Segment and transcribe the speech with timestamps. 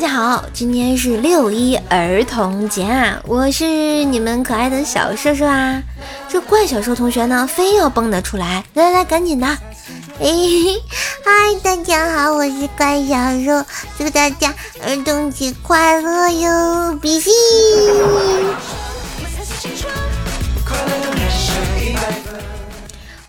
[0.00, 3.66] 大家好，今天是六一儿童节啊，我是
[4.02, 5.82] 你们可爱的小兽兽啊。
[6.26, 9.46] 这怪小兽同学呢，非要蹦得出来，来来来，赶紧的！
[9.46, 10.26] 哎，
[11.22, 13.14] 嗨，大家好，我是怪小
[13.44, 13.66] 兽，
[13.98, 16.98] 祝大家儿童节快乐哟！
[16.98, 17.34] 比心。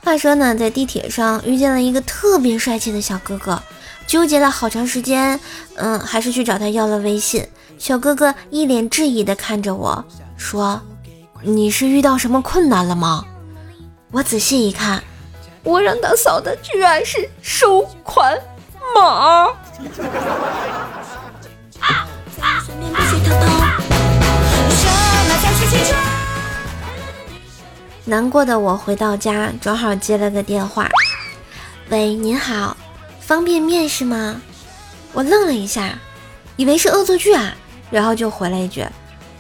[0.06, 3.62] 话说呢，在地铁上遇见了一个特别帅气的小哥哥。
[4.08, 5.40] 纠结了好长时间，
[5.76, 7.48] 嗯，还是去找他要了微信。
[7.78, 10.04] 小哥哥一脸质疑的看着我
[10.36, 10.82] 说
[11.42, 13.26] ：“你是遇到什么困难了吗？”
[14.12, 15.02] 我仔细一看，
[15.64, 18.38] 我让他扫的居然是收款
[18.94, 19.48] 码。
[28.04, 30.90] 难过的我回到家，正好接了个电话
[31.90, 32.76] ：“喂，您好。”
[33.32, 34.42] 方便面是吗？
[35.14, 35.98] 我愣了一下，
[36.58, 37.56] 以为是恶作剧啊，
[37.90, 38.86] 然后就回了一句：“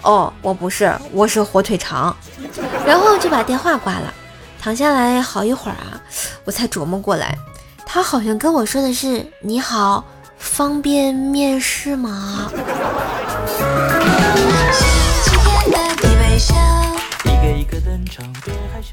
[0.02, 2.16] 哦，我不是，我是火腿肠。
[2.88, 4.14] ”然后就把电话挂了。
[4.62, 6.00] 躺下来好一会儿啊，
[6.45, 7.38] 我才琢磨过来，
[7.86, 10.06] 他好像跟我说的是：“你好，
[10.38, 12.50] 方便面是吗？”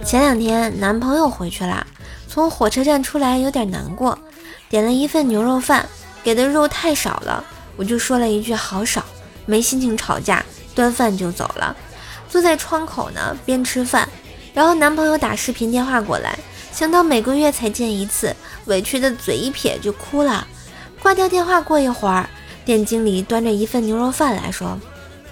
[0.04, 1.86] 前两天男朋友回去了，
[2.26, 4.19] 从火车站出来有点难过。
[4.69, 5.88] 点了一份牛肉饭，
[6.22, 7.42] 给的肉太少了，
[7.77, 9.05] 我就说了一句好少，
[9.47, 10.44] 没心情吵架，
[10.75, 11.75] 端饭就走了。
[12.28, 14.08] 坐在窗口呢，边吃饭，
[14.52, 16.38] 然后男朋友打视频电话过来，
[16.70, 20.47] 想到每个月才见一次，委屈的嘴一撇就哭了。
[21.00, 22.28] 挂掉电话过一会儿，
[22.66, 24.78] 店经理端着一份牛肉饭来说：“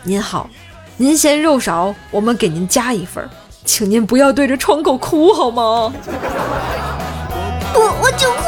[0.05, 0.49] 您好，
[0.97, 3.29] 您嫌肉少，我们给您加一份，
[3.67, 5.93] 请您不要对着窗口哭好吗？”
[7.75, 8.43] 不，我就哭。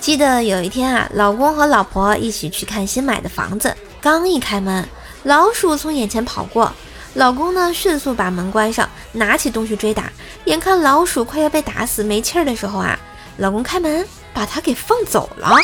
[0.00, 4.86] 记得有一天啊，老公和老婆一起去看新买的房子，刚一开门，
[5.22, 6.70] 老鼠从眼前跑过，
[7.14, 10.12] 老公呢迅速把门关上，拿起东西追打，
[10.44, 12.98] 眼看老鼠快要被打死没气儿的时候啊，
[13.38, 15.56] 老公开门把它给放走了。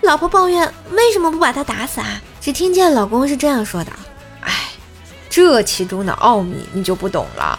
[0.00, 2.20] 老婆抱怨为什么不把它打死啊？
[2.40, 3.92] 只听见老公是这样说的
[4.40, 4.52] ：“哎，
[5.28, 7.58] 这其中的奥秘你就不懂了，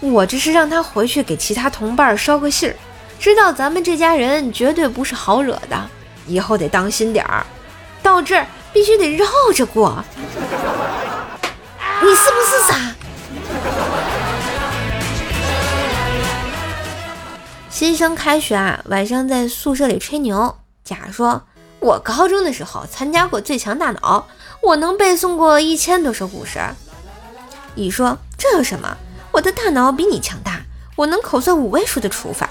[0.00, 2.76] 我这是让他回去给其他同伴捎个信儿。”
[3.20, 5.78] 知道咱们这家人绝对不是好惹的，
[6.26, 7.44] 以后得当心点儿，
[8.02, 10.02] 到这儿必须得绕着过。
[12.02, 12.94] 你是不是傻？
[17.68, 20.56] 新生开学啊，晚上在宿舍里吹牛。
[20.82, 21.42] 甲说
[21.78, 24.26] ：“我高中的时候参加过最强大脑，
[24.62, 26.58] 我能背诵过一千多首古诗。”
[27.76, 28.96] 乙说：“这有什么？
[29.30, 30.62] 我的大脑比你强大，
[30.96, 32.48] 我能口算五位数的除法。”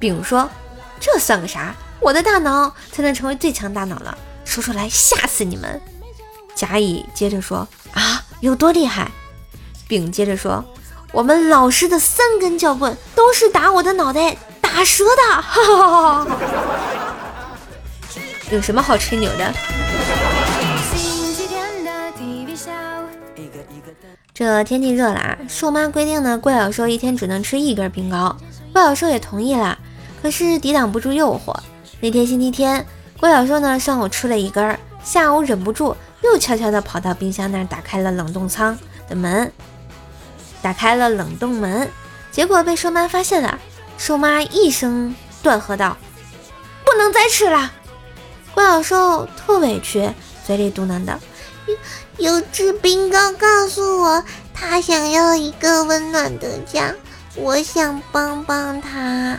[0.00, 0.50] 丙说
[0.98, 1.74] ：“这算个啥？
[2.00, 4.16] 我的大脑才能成为最强大脑了，
[4.46, 5.80] 说出来吓死你们！”
[6.56, 9.10] 甲乙接着说：“啊，有多厉害？”
[9.86, 10.64] 丙接着说
[11.12, 16.36] ：“我们老师的三根教棍都是打我的脑袋打折的。”哈哈哈哈
[18.50, 19.54] 有什么好吹牛的？
[24.32, 28.34] 这天气热了啊，瘦妈规定呢，怪小兽一天只能吃一根冰糕，
[28.72, 29.78] 怪小兽也同意了。
[30.22, 31.54] 可是抵挡不住诱惑。
[32.00, 32.86] 那天星期天，
[33.18, 39.52] 郭小兽呢上午吃了一根，下午忍不住又悄悄地跑到冰箱那儿，打开了冷冻仓的门，
[40.62, 41.90] 打开了冷冻门，
[42.30, 43.58] 结果被瘦妈发现了。
[43.98, 45.96] 瘦妈一声断喝道
[46.84, 47.70] ：“不能再吃了！”
[48.54, 50.10] 郭小兽特委屈，
[50.46, 51.18] 嘴里嘟囔道
[52.16, 56.94] ：“有只冰糕告诉我，他想要一个温暖的家。”
[57.36, 59.38] 我想帮帮他。